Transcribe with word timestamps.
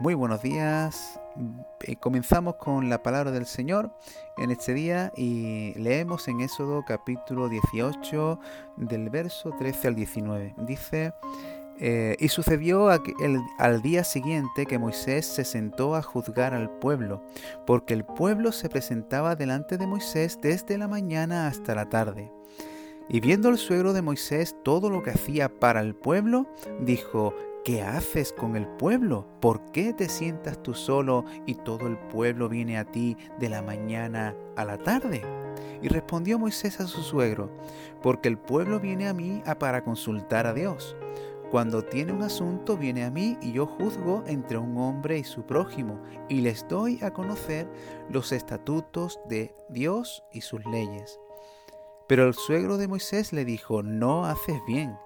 Muy 0.00 0.14
buenos 0.14 0.42
días. 0.42 1.20
Eh, 1.82 1.94
comenzamos 1.94 2.56
con 2.56 2.88
la 2.88 3.04
palabra 3.04 3.30
del 3.30 3.46
Señor 3.46 3.92
en 4.36 4.50
este 4.50 4.74
día 4.74 5.12
y 5.16 5.72
leemos 5.78 6.26
en 6.26 6.40
Éxodo 6.40 6.84
capítulo 6.84 7.48
18 7.48 8.40
del 8.76 9.08
verso 9.08 9.52
13 9.56 9.88
al 9.88 9.94
19. 9.94 10.54
Dice, 10.66 11.12
eh, 11.78 12.16
y 12.18 12.28
sucedió 12.28 12.88
al 12.88 13.82
día 13.82 14.02
siguiente 14.02 14.66
que 14.66 14.80
Moisés 14.80 15.26
se 15.26 15.44
sentó 15.44 15.94
a 15.94 16.02
juzgar 16.02 16.54
al 16.54 16.70
pueblo, 16.70 17.22
porque 17.64 17.94
el 17.94 18.04
pueblo 18.04 18.50
se 18.50 18.68
presentaba 18.68 19.36
delante 19.36 19.78
de 19.78 19.86
Moisés 19.86 20.40
desde 20.42 20.76
la 20.76 20.88
mañana 20.88 21.46
hasta 21.46 21.76
la 21.76 21.88
tarde. 21.88 22.32
Y 23.08 23.20
viendo 23.20 23.48
el 23.48 23.58
suegro 23.58 23.92
de 23.92 24.02
Moisés 24.02 24.56
todo 24.64 24.90
lo 24.90 25.04
que 25.04 25.10
hacía 25.10 25.48
para 25.48 25.80
el 25.82 25.94
pueblo, 25.94 26.48
dijo, 26.80 27.32
¿Qué 27.64 27.80
haces 27.82 28.34
con 28.34 28.56
el 28.56 28.66
pueblo? 28.66 29.26
¿Por 29.40 29.72
qué 29.72 29.94
te 29.94 30.10
sientas 30.10 30.62
tú 30.62 30.74
solo 30.74 31.24
y 31.46 31.54
todo 31.54 31.86
el 31.86 31.96
pueblo 31.96 32.50
viene 32.50 32.76
a 32.76 32.84
ti 32.84 33.16
de 33.40 33.48
la 33.48 33.62
mañana 33.62 34.36
a 34.54 34.66
la 34.66 34.76
tarde? 34.76 35.22
Y 35.80 35.88
respondió 35.88 36.38
Moisés 36.38 36.78
a 36.80 36.86
su 36.86 37.00
suegro, 37.00 37.50
porque 38.02 38.28
el 38.28 38.36
pueblo 38.36 38.80
viene 38.80 39.08
a 39.08 39.14
mí 39.14 39.42
para 39.58 39.82
consultar 39.82 40.46
a 40.46 40.52
Dios. 40.52 40.94
Cuando 41.50 41.82
tiene 41.82 42.12
un 42.12 42.22
asunto 42.22 42.76
viene 42.76 43.02
a 43.02 43.10
mí 43.10 43.38
y 43.40 43.52
yo 43.52 43.64
juzgo 43.64 44.24
entre 44.26 44.58
un 44.58 44.76
hombre 44.76 45.16
y 45.16 45.24
su 45.24 45.46
prójimo 45.46 46.02
y 46.28 46.42
les 46.42 46.68
doy 46.68 47.02
a 47.02 47.12
conocer 47.14 47.66
los 48.10 48.32
estatutos 48.32 49.18
de 49.26 49.54
Dios 49.70 50.22
y 50.34 50.42
sus 50.42 50.62
leyes. 50.66 51.18
Pero 52.08 52.28
el 52.28 52.34
suegro 52.34 52.76
de 52.76 52.88
Moisés 52.88 53.32
le 53.32 53.46
dijo, 53.46 53.82
no 53.82 54.26
haces 54.26 54.60
bien 54.66 54.98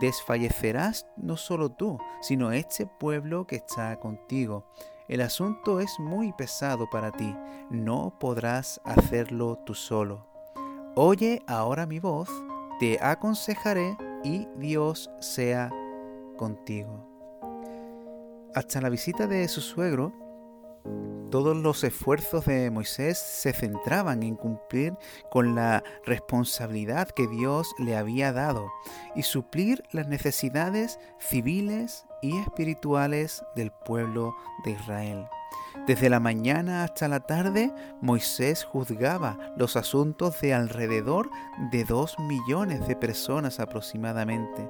desfallecerás 0.00 1.06
no 1.16 1.36
solo 1.36 1.70
tú, 1.70 1.98
sino 2.20 2.52
este 2.52 2.86
pueblo 2.86 3.46
que 3.46 3.56
está 3.56 3.98
contigo. 3.98 4.66
El 5.08 5.20
asunto 5.20 5.80
es 5.80 5.98
muy 5.98 6.32
pesado 6.32 6.88
para 6.90 7.12
ti, 7.12 7.36
no 7.70 8.16
podrás 8.18 8.80
hacerlo 8.84 9.58
tú 9.66 9.74
solo. 9.74 10.26
Oye 10.94 11.42
ahora 11.46 11.86
mi 11.86 11.98
voz, 11.98 12.28
te 12.78 12.98
aconsejaré 13.02 13.96
y 14.24 14.46
Dios 14.56 15.10
sea 15.20 15.70
contigo. 16.36 17.08
Hasta 18.54 18.80
la 18.80 18.90
visita 18.90 19.26
de 19.26 19.48
su 19.48 19.60
suegro, 19.60 20.12
todos 21.32 21.56
los 21.56 21.82
esfuerzos 21.82 22.44
de 22.44 22.70
Moisés 22.70 23.18
se 23.18 23.54
centraban 23.54 24.22
en 24.22 24.36
cumplir 24.36 24.92
con 25.30 25.54
la 25.54 25.82
responsabilidad 26.04 27.08
que 27.08 27.26
Dios 27.26 27.74
le 27.78 27.96
había 27.96 28.34
dado 28.34 28.70
y 29.16 29.22
suplir 29.22 29.82
las 29.92 30.08
necesidades 30.08 30.98
civiles 31.18 32.04
y 32.20 32.36
espirituales 32.36 33.42
del 33.56 33.72
pueblo 33.72 34.34
de 34.64 34.72
Israel. 34.72 35.26
Desde 35.86 36.10
la 36.10 36.20
mañana 36.20 36.84
hasta 36.84 37.08
la 37.08 37.20
tarde, 37.20 37.72
Moisés 38.02 38.62
juzgaba 38.62 39.38
los 39.56 39.76
asuntos 39.76 40.38
de 40.42 40.52
alrededor 40.52 41.30
de 41.70 41.84
dos 41.84 42.14
millones 42.18 42.86
de 42.86 42.94
personas 42.94 43.58
aproximadamente 43.58 44.68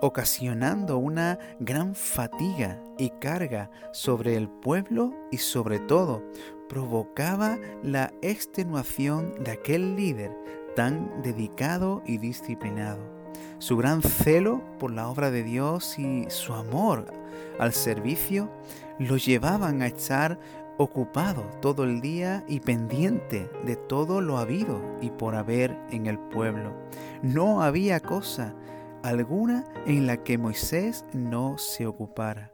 ocasionando 0.00 0.98
una 0.98 1.38
gran 1.58 1.94
fatiga 1.94 2.82
y 2.98 3.10
carga 3.10 3.70
sobre 3.92 4.36
el 4.36 4.48
pueblo 4.48 5.14
y 5.30 5.38
sobre 5.38 5.78
todo 5.78 6.22
provocaba 6.68 7.58
la 7.82 8.12
extenuación 8.22 9.42
de 9.42 9.52
aquel 9.52 9.96
líder 9.96 10.36
tan 10.76 11.22
dedicado 11.22 12.02
y 12.06 12.18
disciplinado. 12.18 13.00
Su 13.58 13.76
gran 13.76 14.02
celo 14.02 14.62
por 14.78 14.90
la 14.92 15.08
obra 15.08 15.30
de 15.30 15.42
Dios 15.42 15.98
y 15.98 16.24
su 16.30 16.54
amor 16.54 17.12
al 17.58 17.72
servicio 17.72 18.50
lo 18.98 19.16
llevaban 19.16 19.82
a 19.82 19.86
estar 19.86 20.38
ocupado 20.78 21.42
todo 21.60 21.84
el 21.84 22.00
día 22.00 22.42
y 22.48 22.60
pendiente 22.60 23.50
de 23.66 23.76
todo 23.76 24.22
lo 24.22 24.38
habido 24.38 24.80
y 25.02 25.10
por 25.10 25.34
haber 25.34 25.76
en 25.90 26.06
el 26.06 26.18
pueblo. 26.18 26.72
No 27.22 27.62
había 27.62 28.00
cosa 28.00 28.54
alguna 29.02 29.64
en 29.86 30.06
la 30.06 30.22
que 30.22 30.38
Moisés 30.38 31.04
no 31.12 31.58
se 31.58 31.86
ocupara. 31.86 32.50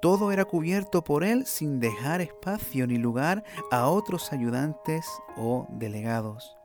Todo 0.00 0.30
era 0.30 0.44
cubierto 0.44 1.02
por 1.02 1.24
él 1.24 1.46
sin 1.46 1.80
dejar 1.80 2.20
espacio 2.20 2.86
ni 2.86 2.98
lugar 2.98 3.44
a 3.70 3.88
otros 3.88 4.32
ayudantes 4.32 5.06
o 5.36 5.66
delegados. 5.70 6.56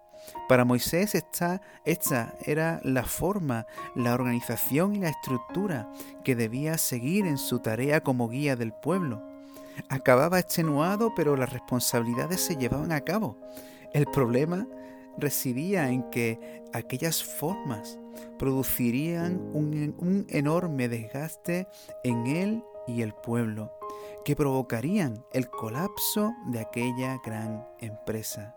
Para 0.48 0.66
Moisés 0.66 1.16
esta, 1.16 1.62
esta 1.86 2.36
era 2.46 2.80
la 2.84 3.04
forma, 3.04 3.66
la 3.96 4.14
organización 4.14 4.96
y 4.96 5.00
la 5.00 5.10
estructura 5.10 5.90
que 6.24 6.36
debía 6.36 6.78
seguir 6.78 7.26
en 7.26 7.38
su 7.38 7.60
tarea 7.60 8.02
como 8.02 8.30
guía 8.30 8.56
del 8.56 8.74
pueblo. 8.74 9.26
Acababa 9.90 10.40
extenuado, 10.40 11.14
pero 11.16 11.36
las 11.36 11.52
responsabilidades 11.52 12.42
se 12.42 12.58
llevaban 12.58 12.92
a 12.92 13.02
cabo. 13.02 13.38
El 13.94 14.06
problema 14.06 14.68
residía 15.18 15.90
en 15.90 16.10
que 16.10 16.64
aquellas 16.74 17.24
formas 17.24 17.98
producirían 18.42 19.40
un, 19.54 20.26
enorme 20.30 20.90
desgaste 20.90 21.68
en 22.04 22.26
él 22.26 22.64
y 22.88 23.04
el 23.04 23.14
pueblo, 23.14 23.72
que 24.26 24.36
provocarían 24.36 25.24
el 25.32 25.48
colapso 25.48 26.34
de 26.48 26.62
aquella 26.62 27.22
gran 27.24 27.68
empresa. 27.78 28.56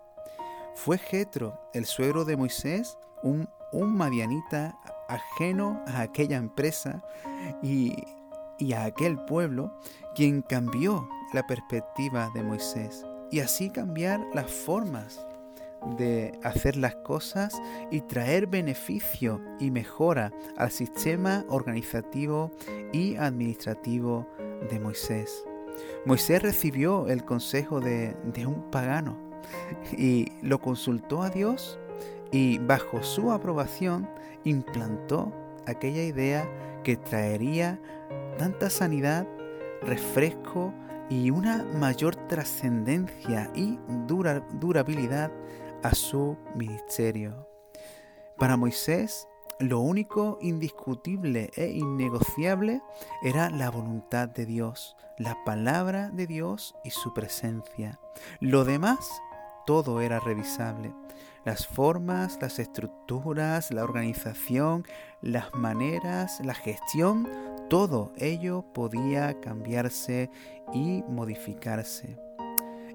Fue 0.74 0.96
Jetro, 0.96 1.60
el 1.74 1.84
suegro 1.84 2.24
de 2.24 2.34
Moisés, 2.34 2.96
un, 3.22 3.46
un 3.72 3.94
madianita 3.94 4.74
ajeno 5.06 5.82
a 5.86 6.00
aquella 6.00 6.38
empresa 6.38 7.04
y, 7.62 7.94
y 8.58 8.72
a 8.72 8.84
aquel 8.84 9.22
pueblo, 9.26 9.78
quien 10.14 10.40
cambió 10.40 11.06
la 11.34 11.46
perspectiva 11.46 12.30
de 12.34 12.42
Moisés 12.42 13.04
y 13.30 13.40
así 13.40 13.68
cambiar 13.68 14.24
las 14.32 14.50
formas 14.50 15.26
de 15.98 16.38
hacer 16.42 16.76
las 16.76 16.96
cosas 16.96 17.60
y 17.90 18.00
traer 18.02 18.46
beneficio 18.46 19.40
y 19.60 19.70
mejora 19.70 20.32
al 20.56 20.70
sistema 20.70 21.44
organizativo 21.48 22.50
y 22.92 23.16
administrativo 23.16 24.26
de 24.70 24.80
Moisés. 24.80 25.44
Moisés 26.06 26.42
recibió 26.42 27.08
el 27.08 27.24
consejo 27.24 27.80
de, 27.80 28.16
un 28.46 28.70
pagano 28.70 29.16
y 29.96 30.28
lo 30.42 30.60
consultó 30.60 31.22
a 31.22 31.30
Dios 31.30 31.78
y 32.30 32.58
bajo 32.58 33.02
su 33.02 33.30
aprobación 33.30 34.08
implantó 34.44 35.32
aquella 35.66 36.02
idea 36.02 36.48
que 36.82 36.96
traería 36.96 37.78
tanta 38.38 38.70
sanidad, 38.70 39.26
refresco 39.82 40.72
y 41.10 41.30
una 41.30 41.64
mayor 41.78 42.16
trascendencia 42.16 43.50
y 43.54 43.78
durabilidad 44.06 45.30
a 45.84 45.94
su 45.94 46.36
ministerio. 46.56 47.46
Para 48.38 48.56
Moisés, 48.56 49.28
lo 49.60 49.80
único 49.80 50.38
indiscutible 50.40 51.50
e 51.54 51.68
innegociable 51.68 52.82
era 53.22 53.50
la 53.50 53.70
voluntad 53.70 54.28
de 54.28 54.46
Dios, 54.46 54.96
la 55.18 55.36
palabra 55.44 56.10
de 56.10 56.26
Dios 56.26 56.74
y 56.84 56.90
su 56.90 57.14
presencia. 57.14 58.00
Lo 58.40 58.64
demás, 58.64 59.08
todo 59.66 60.00
era 60.00 60.18
revisable. 60.18 60.92
Las 61.44 61.66
formas, 61.66 62.38
las 62.40 62.58
estructuras, 62.58 63.70
la 63.70 63.84
organización, 63.84 64.86
las 65.20 65.52
maneras, 65.54 66.40
la 66.42 66.54
gestión, 66.54 67.28
todo 67.68 68.12
ello 68.16 68.64
podía 68.72 69.38
cambiarse 69.40 70.30
y 70.72 71.02
modificarse. 71.08 72.18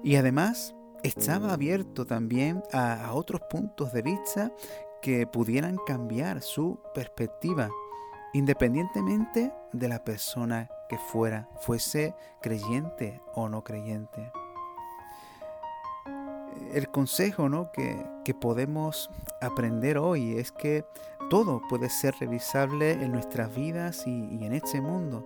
Y 0.02 0.16
además, 0.16 0.74
estaba 1.02 1.52
abierto 1.52 2.06
también 2.06 2.62
a, 2.72 3.12
otros 3.12 3.40
puntos 3.42 3.92
de 3.92 4.02
vista 4.02 4.52
que 5.02 5.26
pudieran 5.26 5.76
cambiar 5.86 6.42
su 6.42 6.80
perspectiva, 6.94 7.70
independientemente 8.32 9.52
de 9.72 9.88
la 9.88 10.04
persona 10.04 10.70
que 10.88 10.98
fuera, 10.98 11.48
fuese 11.60 12.14
creyente 12.42 13.22
o 13.34 13.48
no 13.48 13.64
creyente. 13.64 14.30
El 16.72 16.88
consejo 16.90 17.48
¿no? 17.48 17.72
que, 17.72 18.06
podemos 18.40 19.10
aprender 19.40 19.98
hoy 19.98 20.38
es 20.38 20.52
que 20.52 20.84
todo 21.30 21.60
puede 21.68 21.90
ser 21.90 22.14
revisable 22.20 22.92
en 22.92 23.10
nuestras 23.10 23.52
vidas 23.52 24.06
y 24.06 24.44
en 24.44 24.52
este 24.52 24.80
mundo. 24.80 25.24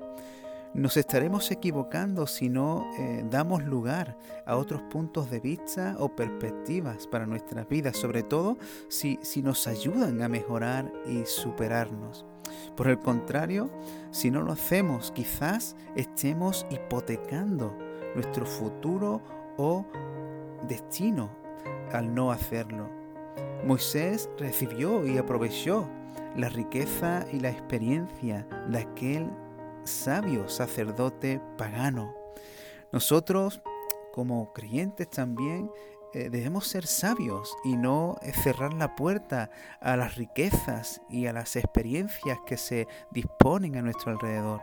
Nos 0.74 0.96
estaremos 0.96 1.52
equivocando 1.52 2.26
si 2.26 2.48
no 2.48 2.84
eh, 2.98 3.24
damos 3.30 3.62
lugar 3.62 4.18
a 4.44 4.56
otros 4.56 4.82
puntos 4.82 5.30
de 5.30 5.38
vista 5.38 5.94
o 6.00 6.08
perspectivas 6.08 7.06
para 7.06 7.26
nuestras 7.26 7.68
vidas, 7.68 7.96
sobre 7.96 8.24
todo 8.24 8.58
si, 8.88 9.20
si 9.22 9.40
nos 9.40 9.68
ayudan 9.68 10.20
a 10.20 10.28
mejorar 10.28 10.92
y 11.06 11.26
superarnos. 11.26 12.26
Por 12.76 12.88
el 12.88 12.98
contrario, 12.98 13.70
si 14.10 14.32
no 14.32 14.42
lo 14.42 14.50
hacemos, 14.50 15.12
quizás 15.12 15.76
estemos 15.94 16.66
hipotecando 16.70 17.72
nuestro 18.16 18.44
futuro 18.44 19.22
o 19.56 19.86
destino 20.66 21.30
al 21.92 22.12
no 22.12 22.32
hacerlo. 22.32 22.90
Moisés 23.64 24.28
recibió 24.38 25.06
y 25.06 25.18
aprovechó 25.18 25.88
la 26.36 26.48
riqueza 26.48 27.24
y 27.32 27.38
la 27.38 27.50
experiencia 27.50 28.44
de 28.68 28.78
aquel 28.78 29.30
sabio 29.84 30.48
sacerdote 30.48 31.40
pagano 31.56 32.14
Nosotros, 32.92 33.62
como 34.12 34.52
creyentes 34.52 35.08
también, 35.10 35.70
eh, 36.12 36.30
debemos 36.30 36.68
ser 36.68 36.86
sabios 36.86 37.56
y 37.64 37.76
no 37.76 38.16
cerrar 38.42 38.72
la 38.72 38.94
puerta 38.94 39.50
a 39.80 39.96
las 39.96 40.14
riquezas 40.14 41.00
y 41.10 41.26
a 41.26 41.32
las 41.32 41.56
experiencias 41.56 42.38
que 42.46 42.56
se 42.56 42.86
disponen 43.10 43.76
a 43.76 43.82
nuestro 43.82 44.12
alrededor. 44.12 44.60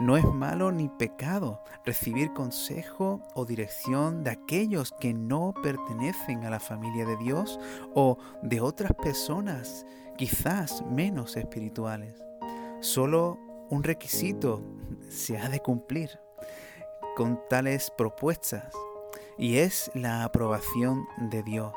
No 0.00 0.16
es 0.16 0.24
malo 0.24 0.72
ni 0.72 0.88
pecado 0.88 1.62
recibir 1.84 2.32
consejo 2.32 3.20
o 3.34 3.44
dirección 3.44 4.24
de 4.24 4.30
aquellos 4.30 4.92
que 4.98 5.12
no 5.12 5.52
pertenecen 5.62 6.44
a 6.44 6.50
la 6.50 6.58
familia 6.58 7.04
de 7.04 7.18
Dios 7.18 7.60
o 7.94 8.16
de 8.42 8.62
otras 8.62 8.92
personas 8.94 9.84
quizás 10.16 10.82
menos 10.90 11.36
espirituales. 11.36 12.14
Solo 12.80 13.49
un 13.70 13.84
requisito 13.84 14.62
se 15.08 15.38
ha 15.38 15.48
de 15.48 15.60
cumplir 15.60 16.18
con 17.16 17.40
tales 17.48 17.90
propuestas 17.96 18.72
y 19.38 19.58
es 19.58 19.90
la 19.94 20.24
aprobación 20.24 21.06
de 21.30 21.42
Dios. 21.42 21.74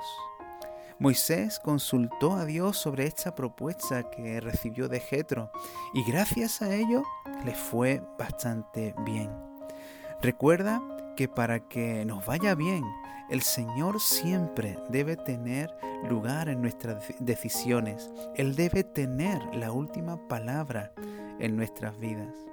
Moisés 1.00 1.60
consultó 1.60 2.34
a 2.34 2.46
Dios 2.46 2.78
sobre 2.78 3.06
esta 3.06 3.36
propuesta 3.36 4.10
que 4.10 4.40
recibió 4.42 4.90
de 4.90 5.00
Jetro 5.00 5.52
y 5.94 6.04
gracias 6.04 6.62
a 6.62 6.74
ello 6.74 7.04
le 7.46 7.54
fue 7.54 8.02
bastante 8.18 8.94
bien. 9.06 9.30
Recuerda 10.22 10.82
que 11.16 11.28
para 11.28 11.68
que 11.68 12.06
nos 12.06 12.26
vaya 12.26 12.56
bien, 12.56 12.84
el 13.30 13.42
Señor 13.42 14.00
siempre 14.02 14.80
debe 14.90 15.16
tener 15.16 15.76
lugar 16.10 16.50
en 16.50 16.62
nuestras 16.62 17.04
decisiones. 17.20 18.12
Él 18.36 18.56
debe 18.56 18.84
tener 18.84 19.44
la 19.56 19.72
última 19.72 20.28
palabra 20.28 20.92
en 21.40 21.56
nuestras 21.56 22.00
vidas 22.00 22.44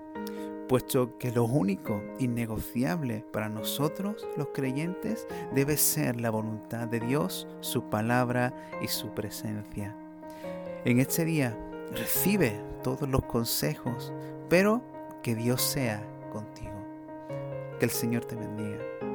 puesto 0.70 1.18
que 1.18 1.32
lo 1.32 1.46
único 1.46 2.00
innegociable 2.20 3.24
para 3.32 3.48
nosotros 3.48 4.24
los 4.36 4.50
creyentes 4.54 5.26
debe 5.52 5.76
ser 5.76 6.20
la 6.20 6.30
voluntad 6.30 6.86
de 6.86 7.00
Dios, 7.00 7.48
su 7.58 7.82
palabra 7.90 8.54
y 8.80 8.86
su 8.86 9.08
presencia. 9.08 9.96
En 10.84 11.00
este 11.00 11.24
día 11.24 11.58
recibe 11.90 12.56
todos 12.84 13.08
los 13.08 13.24
consejos, 13.24 14.12
pero 14.48 14.80
que 15.24 15.34
Dios 15.34 15.60
sea 15.60 16.06
contigo. 16.32 16.70
Que 17.80 17.86
el 17.86 17.90
Señor 17.90 18.24
te 18.26 18.36
bendiga. 18.36 19.09